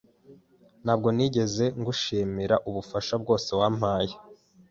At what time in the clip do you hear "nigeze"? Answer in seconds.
1.15-1.65